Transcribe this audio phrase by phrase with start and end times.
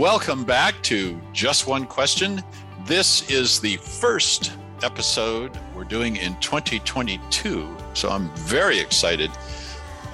[0.00, 2.42] Welcome back to Just One Question.
[2.86, 7.76] This is the first episode we're doing in 2022.
[7.92, 9.30] So I'm very excited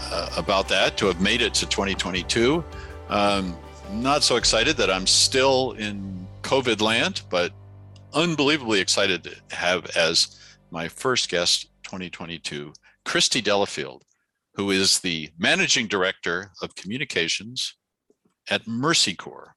[0.00, 2.64] uh, about that to have made it to 2022.
[3.10, 3.56] Um,
[3.92, 7.52] not so excited that I'm still in COVID land, but
[8.12, 10.36] unbelievably excited to have as
[10.72, 12.72] my first guest 2022
[13.04, 14.02] Christy Delafield,
[14.54, 17.76] who is the managing director of communications
[18.50, 19.55] at Mercy Corps.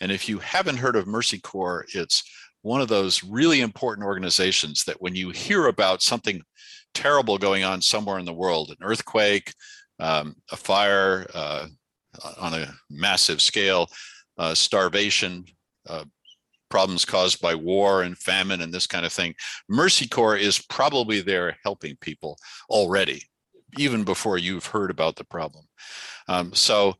[0.00, 2.22] And if you haven't heard of Mercy Corps, it's
[2.62, 6.42] one of those really important organizations that when you hear about something
[6.94, 9.52] terrible going on somewhere in the world, an earthquake,
[10.00, 11.66] um, a fire uh,
[12.40, 13.88] on a massive scale,
[14.38, 15.44] uh, starvation,
[15.88, 16.04] uh,
[16.68, 19.34] problems caused by war and famine and this kind of thing,
[19.68, 22.38] Mercy Corps is probably there helping people
[22.68, 23.22] already,
[23.78, 25.64] even before you've heard about the problem.
[26.28, 26.94] Um, so,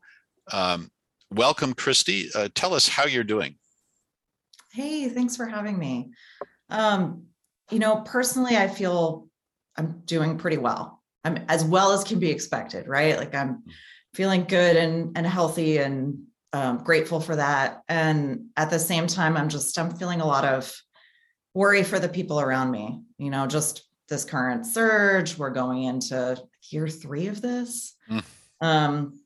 [0.51, 0.89] um,
[1.31, 2.29] welcome, Christy.
[2.33, 3.55] Uh, tell us how you're doing.
[4.71, 6.11] Hey, thanks for having me.
[6.69, 7.23] Um,
[7.71, 9.27] you know, personally, I feel
[9.77, 11.01] I'm doing pretty well.
[11.23, 13.17] I'm as well as can be expected, right?
[13.17, 13.63] Like I'm
[14.13, 17.83] feeling good and and healthy and um, grateful for that.
[17.87, 20.73] And at the same time, I'm just I'm feeling a lot of
[21.53, 23.01] worry for the people around me.
[23.17, 25.37] You know, just this current surge.
[25.37, 27.95] We're going into year three of this.
[28.09, 28.23] Mm.
[28.61, 29.21] Um,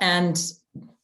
[0.00, 0.42] and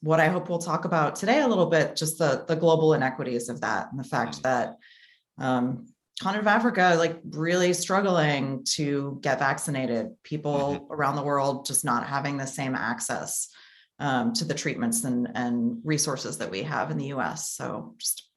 [0.00, 3.48] what I hope we'll talk about today a little bit, just the the global inequities
[3.48, 4.42] of that and the fact mm.
[4.42, 4.77] that
[5.38, 5.86] um,
[6.20, 10.92] continent of Africa, like really struggling to get vaccinated, people mm-hmm.
[10.92, 13.48] around the world just not having the same access
[13.98, 17.50] um, to the treatments and, and resources that we have in the US.
[17.50, 18.28] So just,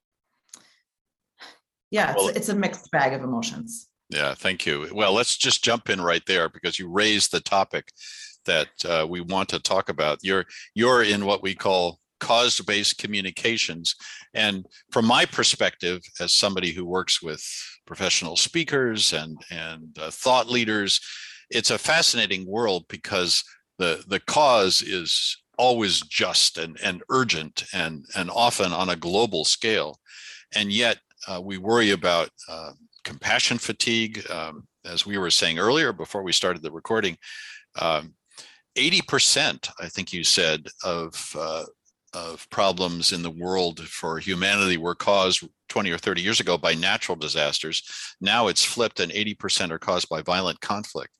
[1.91, 3.89] yeah, well, it's, it's a mixed bag of emotions.
[4.09, 4.89] Yeah, thank you.
[4.93, 7.91] Well, let's just jump in right there because you raised the topic
[8.45, 10.19] that uh, we want to talk about.
[10.21, 13.95] You're you're in what we call cause-based communications,
[14.33, 17.43] and from my perspective, as somebody who works with
[17.85, 20.99] professional speakers and and uh, thought leaders,
[21.49, 23.43] it's a fascinating world because
[23.77, 29.45] the the cause is always just and, and urgent and and often on a global
[29.45, 29.99] scale,
[30.55, 32.71] and yet uh, we worry about uh,
[33.03, 37.17] compassion fatigue, um, as we were saying earlier before we started the recording.
[37.79, 38.13] Um,
[38.75, 41.65] 80%, I think you said, of uh,
[42.13, 46.73] of problems in the world for humanity were caused 20 or 30 years ago by
[46.75, 47.81] natural disasters.
[48.21, 51.11] Now it's flipped and 80% are caused by violent conflict.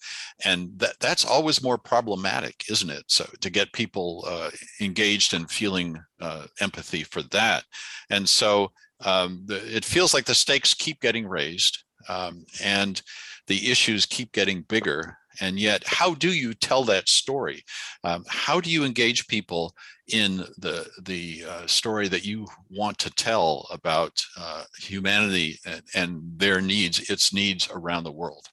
[0.46, 3.06] And that, that's always more problematic, isn't it?
[3.08, 7.64] So to get people uh, engaged and feeling uh, empathy for that.
[8.12, 8.72] And so
[9.04, 13.02] um, the, it feels like the stakes keep getting raised um, and
[13.48, 17.64] the issues keep getting bigger and yet how do you tell that story?
[18.04, 19.74] Um, how do you engage people
[20.08, 26.22] in the the uh, story that you want to tell about uh, humanity and, and
[26.38, 28.48] their needs its needs around the world?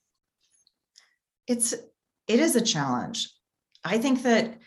[1.46, 3.28] It's it is a challenge.
[3.84, 4.58] I think that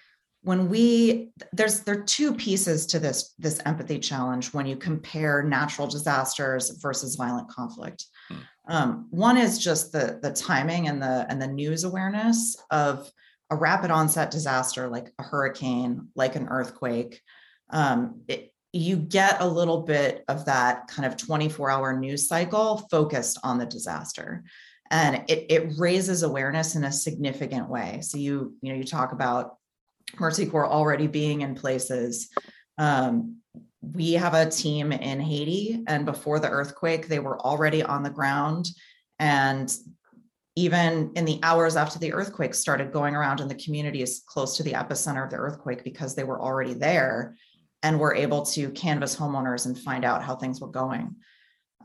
[0.43, 5.41] when we there's there are two pieces to this this empathy challenge when you compare
[5.41, 8.05] natural disasters versus violent conflict.
[8.67, 13.11] Um, one is just the the timing and the and the news awareness of
[13.49, 17.21] a rapid onset disaster like a hurricane like an earthquake
[17.69, 22.87] um, it, you get a little bit of that kind of 24 hour news cycle
[22.89, 24.43] focused on the disaster
[24.89, 29.11] and it, it raises awareness in a significant way so you you know you talk
[29.11, 29.57] about
[30.19, 32.29] Mercy Corps already being in places.
[32.77, 33.37] Um,
[33.91, 38.09] we have a team in Haiti, and before the earthquake, they were already on the
[38.09, 38.67] ground.
[39.19, 39.71] And
[40.55, 44.63] even in the hours after the earthquake, started going around in the communities close to
[44.63, 47.35] the epicenter of the earthquake because they were already there
[47.81, 51.15] and were able to canvass homeowners and find out how things were going.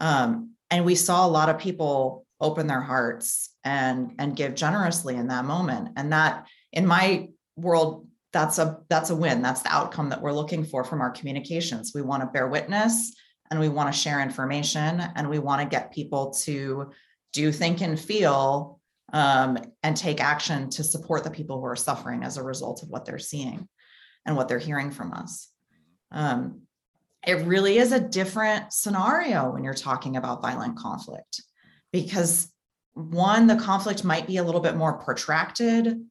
[0.01, 5.17] Um, and we saw a lot of people open their hearts and and give generously
[5.17, 5.91] in that moment.
[5.97, 9.43] And that, in my world, that's a that's a win.
[9.43, 11.93] That's the outcome that we're looking for from our communications.
[11.95, 13.15] We want to bear witness
[13.51, 16.91] and we want to share information and we want to get people to
[17.33, 18.81] do think and feel
[19.13, 22.91] um, and take action to support the people who are suffering as a result of
[22.91, 23.67] what they're seeing
[24.27, 25.49] and what they're hearing from us.
[26.13, 26.63] Um,
[27.27, 31.43] it really is a different scenario when you're talking about violent conflict
[31.93, 32.53] because
[32.95, 36.05] one the conflict might be a little bit more protracted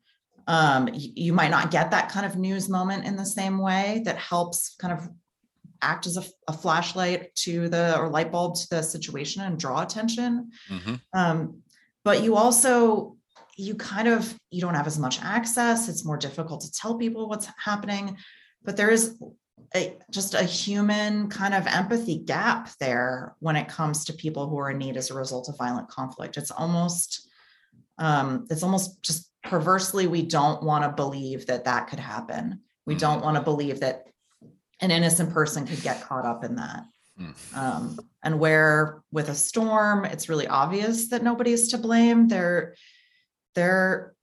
[0.48, 4.18] um, you might not get that kind of news moment in the same way that
[4.18, 5.08] helps kind of
[5.82, 9.84] act as a, a flashlight to the or light bulb to the situation and draw
[9.84, 10.96] attention mm-hmm.
[11.14, 11.62] um,
[12.04, 13.16] but you also
[13.58, 17.30] you kind of you don't have as much access it's more difficult to tell people
[17.30, 18.18] what's happening
[18.64, 19.20] but there is
[19.76, 24.58] a, just a human kind of empathy gap there when it comes to people who
[24.58, 26.38] are in need as a result of violent conflict.
[26.38, 27.27] It's almost,
[27.98, 32.62] um, it's almost just perversely, we don't want to believe that that could happen.
[32.86, 33.00] We Mhm.
[33.00, 34.08] don't want to believe that
[34.82, 36.86] an innocent person could get caught up in that.
[37.20, 37.58] Mm.
[37.58, 42.28] Um, and where with a storm, it's really obvious that nobody's to blame.
[42.28, 42.76] There,
[43.56, 44.14] there,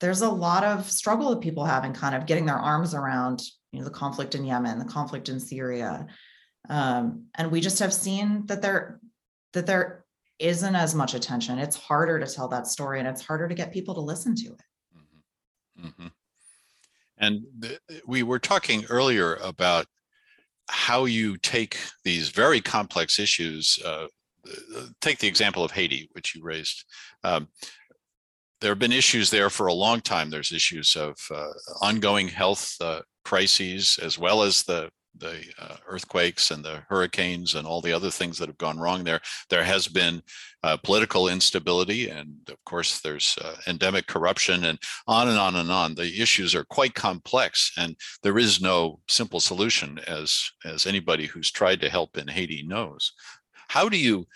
[0.00, 3.42] there's a lot of struggle that people have in kind of getting their arms around,
[3.72, 6.06] you know, the conflict in Yemen, the conflict in Syria.
[6.68, 9.00] Um, and we just have seen that there,
[9.52, 10.04] that there
[10.38, 11.58] isn't as much attention.
[11.58, 14.52] It's harder to tell that story and it's harder to get people to listen to
[14.52, 14.62] it.
[14.94, 15.92] Mhm.
[15.92, 16.12] Mhm.
[17.16, 19.86] And the- we were talking earlier about
[20.68, 23.78] how you take these very complex issues.
[23.84, 24.08] uh,
[24.76, 26.84] uh, Take the example of Haiti, which you raised.
[27.22, 27.48] Um,
[28.62, 30.30] There have been issues there for a long time.
[30.30, 36.50] There's issues of uh, ongoing health uh, crises as well as the the uh, earthquakes
[36.50, 39.20] and the hurricanes and all the other things that have gone wrong there.
[39.50, 40.22] There has been
[40.62, 45.70] uh, political instability, and of course, there's uh, endemic corruption, and on and on and
[45.70, 45.94] on.
[45.94, 51.50] The issues are quite complex, and there is no simple solution, as as anybody who's
[51.50, 53.12] tried to help in Haiti knows.
[53.68, 54.26] How do you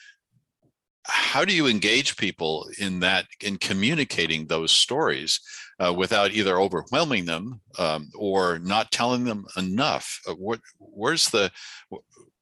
[1.06, 5.41] how do you engage people in that in communicating those stories
[5.79, 10.20] uh, without either overwhelming them um, or not telling them enough?
[10.29, 11.50] Uh, what where's the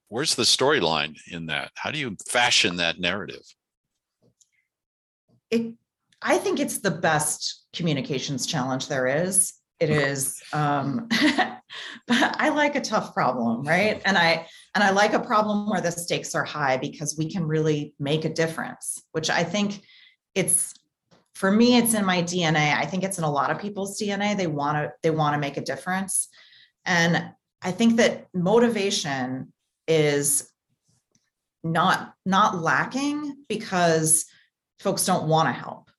[0.08, 1.70] where's the storyline in that?
[1.74, 3.42] How do you fashion that narrative?
[5.50, 5.74] it
[6.22, 11.60] i think it's the best communications challenge there is it is um but
[12.40, 14.46] i like a tough problem right and i
[14.78, 18.24] and i like a problem where the stakes are high because we can really make
[18.24, 19.80] a difference which i think
[20.36, 20.72] it's
[21.34, 24.36] for me it's in my dna i think it's in a lot of people's dna
[24.36, 26.28] they want to they want to make a difference.
[26.84, 29.52] And i think that motivation
[29.88, 30.48] is
[31.64, 34.26] not not lacking because
[34.78, 35.90] folks don't want to help.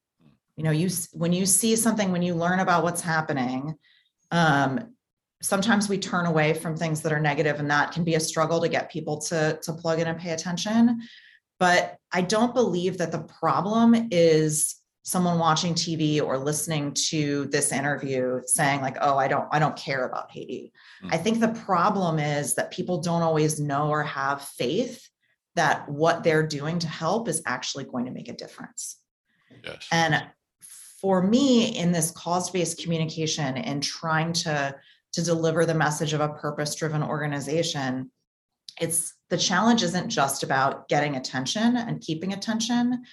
[0.55, 3.75] You know, you when you see something, when you learn about what's happening,
[4.31, 4.93] um,
[5.41, 8.61] sometimes we turn away from things that are negative, and that can be a struggle
[8.61, 11.01] to get people to to plug in and pay attention.
[11.59, 17.71] But I don't believe that the problem is someone watching TV or listening to this
[17.71, 20.71] interview saying like, "Oh, I don't, I don't care about Haiti."
[21.01, 21.09] Hmm.
[21.11, 25.07] I think the problem is that people don't always know or have faith
[25.55, 28.97] that what they're doing to help is actually going to make a difference.
[29.63, 29.87] Yes.
[29.91, 30.23] And
[31.01, 34.75] for me, in this cause-based communication and trying to
[35.13, 38.11] to deliver the message of a purpose-driven organization,
[38.79, 43.03] it's the challenge isn't just about getting attention and keeping attention.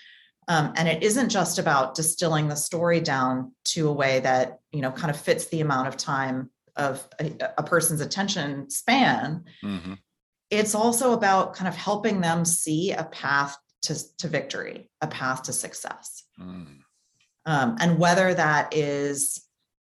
[0.49, 4.81] Um, and it isn't just about distilling the story down to a way that you
[4.81, 9.99] know kind of fits the amount of time of a, a person's attention span Mhm.
[10.51, 15.45] it's also about kind of helping them see a path to, to victory, a path
[15.45, 16.25] to success.
[16.41, 16.79] Mm.
[17.47, 19.43] Um, and whether that is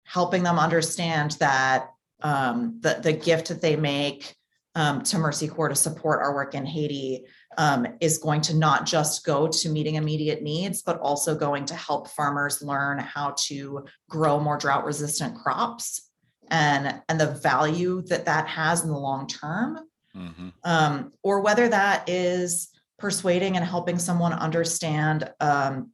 [0.05, 1.89] helping them understand that
[2.21, 4.35] um, the, the gift that they make
[4.75, 7.25] um, to Mercy Corps to support our work in Haiti
[7.57, 11.75] um, is going to not just go to meeting immediate needs, but also going to
[11.75, 16.09] help farmers learn how to grow more drought resistant crops
[16.51, 19.79] and, and the value that that has in the long term
[20.15, 20.53] Mhm.
[20.63, 25.91] um, or whether that is persuading and helping someone understand um,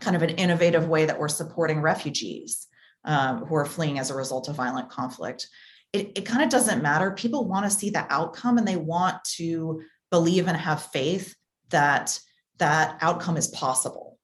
[0.00, 2.66] kind of an innovative way that we're supporting refugees
[3.04, 5.48] um, who are fleeing as a result of violent conflict.
[5.94, 7.10] It, it kind of doesn't matter.
[7.12, 11.34] People want to see the outcome and they want to believe and have faith
[11.70, 12.18] that
[12.58, 14.18] that outcome is possible.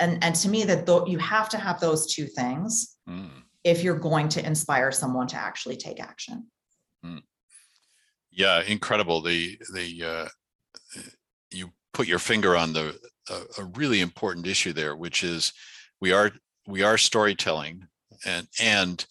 [0.00, 3.30] And, and to me, that though you have to have those two things Mm.
[3.62, 6.46] if you're going to inspire someone to actually take action.
[8.36, 9.22] Yeah, incredible.
[9.22, 11.00] The the uh,
[11.50, 12.98] you put your finger on the
[13.30, 15.54] a, a really important issue there, which is
[16.02, 16.30] we are
[16.66, 17.86] we are storytelling,
[18.26, 19.06] and and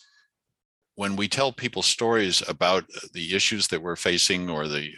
[0.96, 4.92] when we tell people stories about the issues that we're facing or the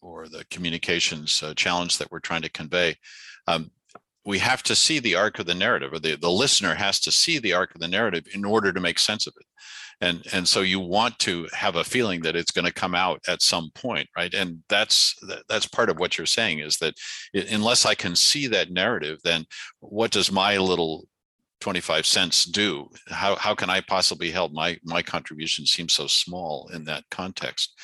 [0.00, 2.96] or the communications uh, challenge that we're trying to convey,
[3.46, 3.70] um,
[4.24, 7.10] we have to see the arc of the narrative, or the the listener has to
[7.10, 9.46] see the arc of the narrative in order to make sense of it.
[10.00, 13.20] And and so you want to have a feeling that it's going to come out
[13.28, 14.32] at some point right?
[14.34, 15.14] And that's
[15.48, 16.94] that's part of what you're saying is that
[17.34, 19.46] unless i can see that narrative then
[19.80, 21.06] what does my little
[21.62, 22.90] 25 cents do?
[23.06, 24.52] How how can i possibly help?
[24.52, 27.78] My my contribution seems so small in that context.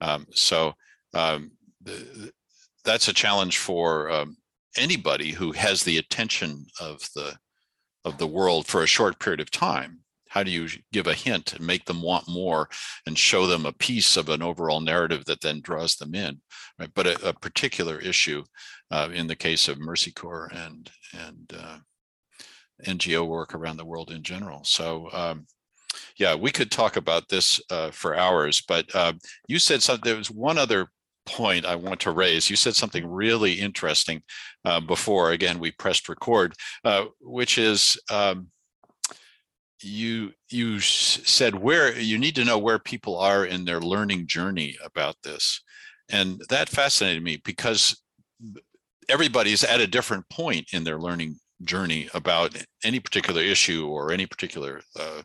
[0.00, 0.72] Um, so
[1.12, 1.50] um,
[1.82, 2.32] the,
[2.86, 4.38] that's a challenge for um,
[4.78, 7.36] anybody who has the attention of the
[8.06, 10.00] of the world for a short period of time.
[10.30, 12.70] How do you give a hint and make them want more
[13.06, 16.40] and show them a piece of an overall narrative that then draws them in?
[16.78, 18.42] Right but a, a particular issue
[18.90, 21.78] uh, in the case of mercy corps and and uh,
[22.86, 25.46] ngo work around the world in general so um,
[26.16, 29.12] yeah we could talk about this uh, for hours but uh,
[29.48, 30.88] you said something there was one other
[31.26, 32.48] point I want to raise.
[32.48, 34.22] You said something really interesting
[34.64, 35.32] uh, before.
[35.32, 36.54] Again, we pressed record,
[36.84, 38.48] uh, which is um,
[39.82, 44.76] you you said where you need to know where people are in their learning journey
[44.82, 45.62] about this
[46.08, 48.00] and that fascinated me because
[49.08, 54.26] everybody's at a different point in their learning journey about any particular issue or any
[54.26, 55.22] particular uh,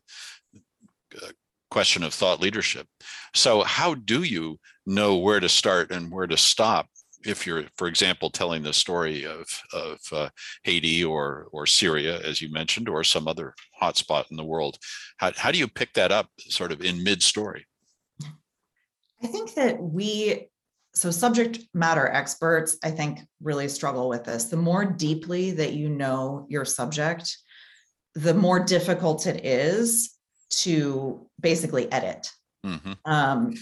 [1.21, 1.31] uh
[1.69, 2.87] question of thought leadership
[3.33, 6.87] so how do you know where to start and where to stop
[7.25, 10.29] if you're, for example, telling the story of of uh,
[10.63, 14.77] Haiti or or Syria, as you mentioned, or some other hotspot in the world,
[15.17, 17.65] how how do you pick that up, sort of in mid story?
[19.21, 20.49] I think that we
[20.95, 24.45] so subject matter experts i think really struggle with this.
[24.45, 27.37] The more deeply that you know your subject
[28.15, 30.11] the more difficult it is
[30.49, 32.29] to basically edit.
[32.63, 32.93] Mm-hmm.
[33.05, 33.55] um,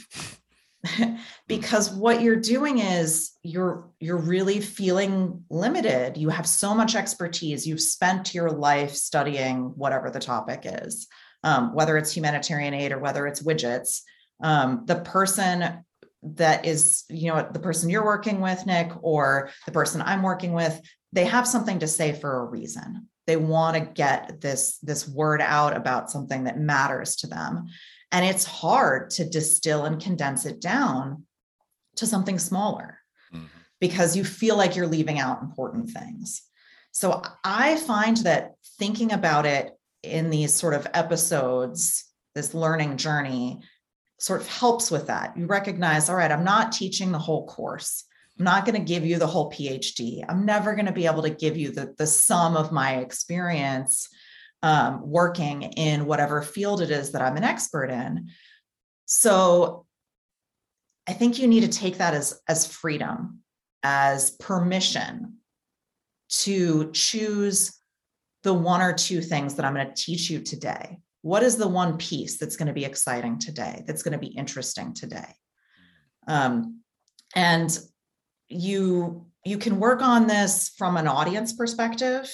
[1.47, 6.17] because what you're doing is you're you're really feeling limited.
[6.17, 7.65] You have so much expertise.
[7.65, 11.07] You've spent your life studying whatever the topic is
[11.43, 14.01] um, whether it's humanitarian aid or whether it's widgets.
[14.43, 15.83] Um, the person
[16.23, 20.53] that is you know the person you're working with nick or the person i'm working
[20.53, 20.79] with
[21.13, 25.41] they have something to say for a reason they want to get this this word
[25.41, 27.67] out about something that matters to them
[28.11, 31.25] and it's hard to distill and condense it down
[31.95, 32.99] to something smaller
[33.33, 33.45] mm-hmm.
[33.79, 36.43] because you feel like you're leaving out important things.
[36.91, 39.71] So I find that thinking about it
[40.03, 42.03] in these sort of episodes,
[42.35, 43.61] this learning journey,
[44.21, 45.35] sort of helps with that.
[45.35, 48.03] You recognize, all right, I'm not teaching the whole course.
[48.37, 50.23] I'm not going to give you the whole PhD.
[50.29, 54.07] I'm never going to be able to give you the, the sum of my experience
[54.61, 58.29] um, working in whatever field it is that I'm an expert in.
[59.05, 59.87] So
[61.07, 63.39] I think you need to take that as, as freedom,
[63.81, 65.37] as permission
[66.29, 67.75] to choose
[68.43, 70.99] the one or two things that I'm going to teach you today.
[71.21, 74.27] What is the one piece that's going to be exciting today, that's going to be
[74.27, 75.35] interesting today?
[76.27, 76.81] Um,
[77.35, 77.77] and
[78.47, 82.29] you you can work on this from an audience perspective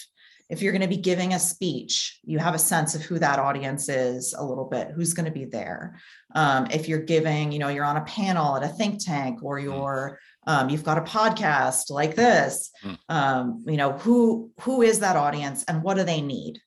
[0.49, 3.37] if you're going to be giving a speech, you have a sense of who that
[3.37, 5.99] audience is a little bit, who's going to be there.
[6.35, 9.59] Um, if you're giving, you know, you're on a panel at a think tank or
[9.59, 9.63] mm.
[9.63, 12.97] you're um, you've got a podcast like this, mm.
[13.09, 16.61] um, you know, who who is that audience and what do they need?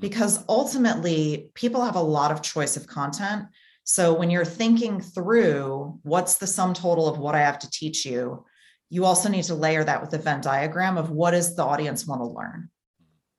[0.00, 3.44] Because ultimately, people have a lot of choice of content.
[3.84, 8.04] So when you're thinking through what's the sum total of what I have to teach
[8.04, 8.44] you,
[8.88, 12.06] you also need to layer that with a Venn diagram of what does the audience
[12.06, 12.70] want to learn?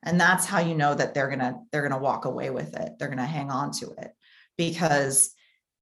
[0.03, 2.93] And that's how you know that they're gonna they're gonna walk away with it.
[2.97, 4.11] They're gonna hang on to it
[4.57, 5.31] because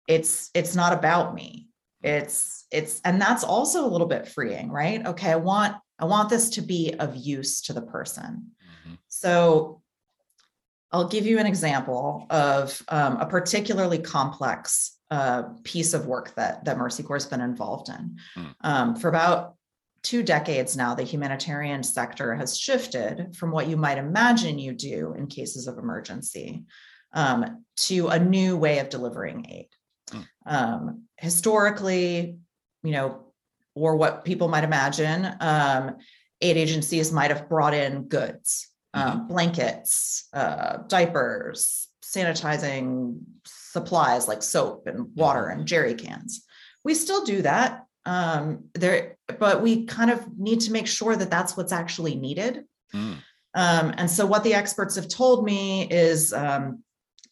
[0.08, 1.68] it's it's not about me.
[2.02, 5.06] It's it's and that's also a little bit freeing right?
[5.06, 8.52] Okay i want i want this to be of use to the person.
[8.86, 8.96] Mm-hmm.
[9.08, 9.82] so
[10.92, 16.64] i'll give you an example of um, a particularly complex uh, piece of work that
[16.66, 18.54] that mercy corps has been involved in mm.
[18.62, 19.56] um, for about
[20.02, 25.14] two decades now, the humanitarian sector has shifted from what you might imagine you do
[25.18, 26.64] in cases of emergency
[27.14, 29.68] um, to a new way of delivering aid.
[30.12, 30.28] Mm.
[30.46, 32.38] Um, historically,
[32.84, 33.26] you know,
[33.76, 35.98] or what people might imagine, um,
[36.42, 39.28] aid agencies might have brought in goods, mm-hmm.
[39.28, 45.60] blankets, uh, diapers, sanitizing supplies like soap and water mm-hmm.
[45.60, 46.46] and jerry cans.
[46.84, 51.30] We still do that um, there, but we kind of need to make sure that
[51.30, 52.64] that's what's actually needed.
[52.94, 53.18] Mm.
[53.56, 56.84] Um, and so, what the experts have told me is um,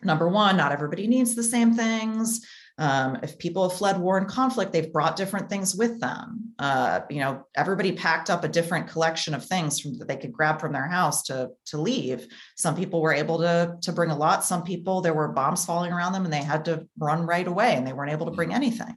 [0.03, 2.45] number one, not everybody needs the same things.
[2.79, 6.53] Um, if people have fled war and conflict, they've brought different things with them.
[6.59, 10.31] Uh, you know, everybody packed up a different collection of things from, that they could
[10.31, 12.27] grab from their house to to leave.
[12.55, 14.43] Some people were able to to bring a lot.
[14.43, 17.75] Some people there were bombs falling around them and they had to run right away
[17.75, 18.55] and they weren't able to bring mm.
[18.55, 18.95] anything.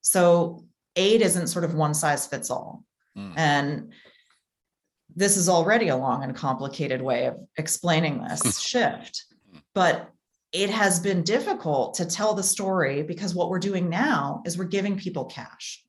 [0.00, 0.64] So
[0.96, 2.84] aid isn't sort of one size fits all.
[3.16, 3.32] Mm.
[3.36, 3.92] And
[5.14, 9.24] this is already a long and complicated way of explaining this shift.
[9.50, 9.58] Hmm.
[9.74, 10.10] But
[10.54, 14.64] it has been difficult to tell the story because what we're doing now is we're
[14.64, 15.84] giving people cash.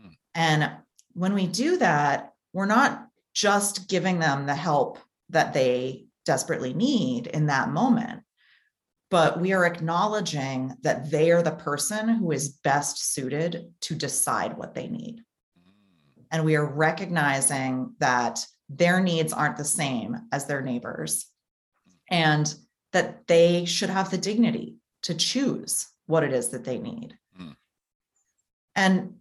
[0.00, 0.16] Mm.
[0.34, 0.70] And
[1.14, 4.98] when we do that, we're not just giving them the help
[5.30, 8.22] that they desperately need in that moment.
[9.10, 14.56] but we are acknowledging that they are the person who is best suited to decide
[14.56, 15.22] what they need.
[16.32, 21.26] And we are recognizing that their needs aren't the same as their neighbors
[22.10, 22.52] and
[22.96, 27.14] that they should have the dignity to choose what it is that they need.
[27.38, 27.56] Mm.
[28.74, 29.14] And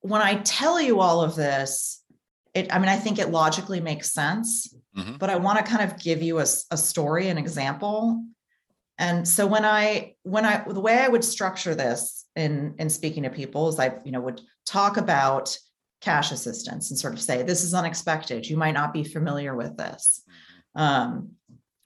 [0.00, 2.00] when I tell you all of this,
[2.54, 5.18] it, I mean, I think it logically makes sense, Mhm.
[5.18, 8.24] but I want to kind of give you a, a story, an example.
[8.96, 13.24] And so when I, when I, the way I would structure this in, in speaking
[13.24, 15.56] to people is I, you know, would talk about
[16.00, 18.48] cash assistance and sort of say, this is unexpected.
[18.48, 20.22] You might not be familiar with this.
[20.76, 21.37] Um,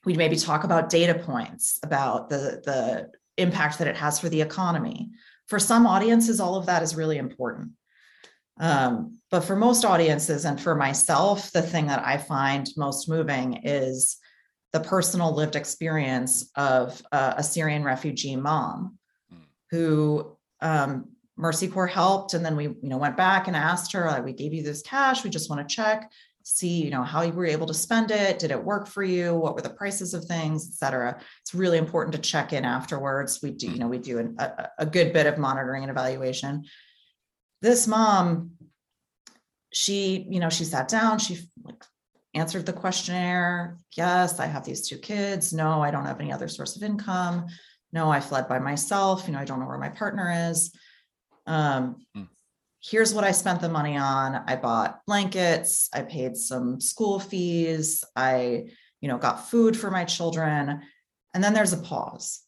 [0.05, 4.41] we'd maybe talk about data points about the, the impact that it has for the
[4.41, 5.11] economy.
[5.47, 7.71] For some audiences, all of that is really important.
[8.61, 13.61] Um, but for most audiences and for myself, the thing that I find most moving
[13.65, 14.19] is
[14.73, 18.99] the personal lived experience of uh, a Syrian refugee mom
[19.33, 19.39] Mm.
[19.71, 24.07] who um, Mercy Corps helped, and then we, you know, went back and asked her,
[24.07, 25.25] like, "We gave you this cash.
[25.25, 26.11] We just want to check,
[26.45, 28.39] see, you know, how you were able to spend it.
[28.39, 29.35] Did it work for you?
[29.35, 33.41] What were the prices of things, et cetera?" It's really important to check in afterwards.
[33.43, 36.65] We do, you know, we do an, a, a good bit of monitoring and evaluation.
[37.61, 38.53] This mom,
[39.73, 41.19] she, you know, she sat down.
[41.19, 41.85] She like
[42.35, 43.79] answered the questionnaire.
[43.97, 45.53] Yes, I have these two kids.
[45.53, 47.47] No, I don't have any other source of income.
[47.93, 49.27] No, I fled by myself.
[49.27, 50.75] You know, I don't know where my partner is.
[51.47, 52.25] Um, Hmm.
[52.83, 54.43] Here's what I spent the money on.
[54.47, 55.89] I bought blankets.
[55.95, 58.05] I paid some school fees.
[58.17, 58.67] I,
[59.01, 60.83] you know, got food for my children.
[61.33, 62.43] And then there's a pause.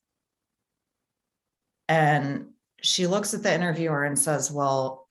[1.89, 2.49] And
[2.83, 5.07] she looks at the interviewer and says, Well,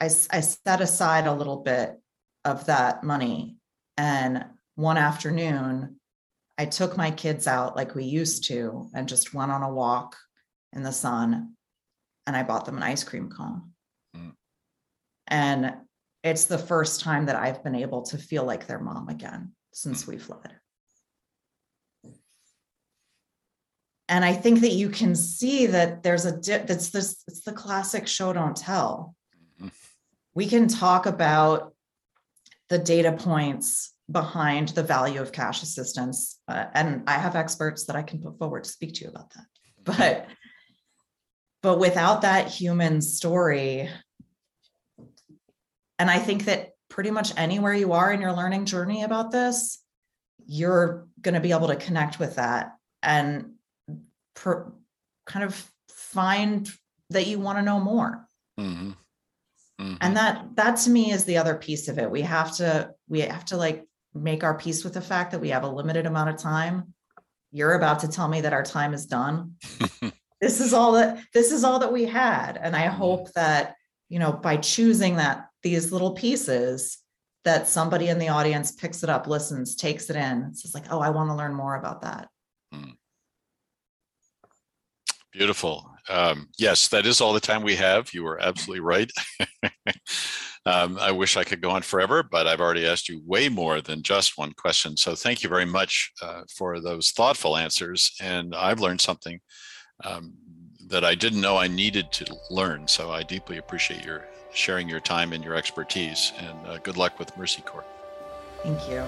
[0.00, 2.00] I, I set aside a little bit
[2.44, 3.56] of that money.
[3.96, 4.44] And
[4.76, 5.96] one afternoon,
[6.56, 10.16] I took my kids out like we used to and just went on a walk
[10.72, 11.54] in the sun
[12.26, 13.72] and I bought them an ice cream cone.
[15.28, 15.74] And
[16.24, 20.06] it's the first time that I've been able to feel like their mom again since
[20.06, 20.56] we fled.
[24.08, 27.52] And I think that you can see that there's a dip that's this it's the
[27.52, 29.14] classic show don't tell.
[29.60, 29.70] Mhm.
[30.34, 31.74] We can talk about
[32.68, 36.40] the data points behind the value of cash assistance.
[36.48, 39.30] uh, and I have experts that I can put forward to speak to you about
[39.34, 39.46] that.
[39.84, 40.26] But
[41.60, 43.90] but without that human story,
[45.98, 49.78] and I think that pretty much anywhere you are in your learning journey about this,
[50.46, 53.52] you're going to be able to connect with that and
[54.34, 54.72] per,
[55.26, 56.70] kind of find
[57.10, 58.26] that you want to know more.
[58.58, 58.96] Mhm.
[59.80, 59.96] Mhm.
[60.00, 62.10] and that that to me is the other piece of it.
[62.10, 65.50] We have to we have to like make our peace with the fact that we
[65.50, 66.94] have a limited amount of time.
[67.52, 69.56] You're about to tell me that our time is done.
[70.40, 72.56] This is all that this is all that we had.
[72.62, 73.74] And i hope that
[74.08, 76.98] you know by choosing that these little pieces
[77.44, 81.00] that somebody in the audience picks it up listens takes it in it's like oh
[81.00, 82.28] i want to learn more about that
[85.38, 85.88] Beautiful.
[86.08, 88.12] Um, yes, that is all the time we have.
[88.12, 89.10] You are absolutely right.
[90.66, 93.80] um, I wish I could go on forever, but I've already asked you way more
[93.80, 94.96] than just one question.
[94.96, 98.16] So thank you very much uh, for those thoughtful answers.
[98.20, 99.38] And I've learned something
[100.02, 100.32] um,
[100.88, 102.88] that I didn't know I needed to learn.
[102.88, 106.32] So I deeply appreciate your sharing your time and your expertise.
[106.38, 107.84] And uh, good luck with Mercy Corps.
[108.62, 109.04] thank you